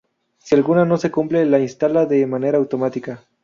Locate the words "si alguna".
0.39-0.83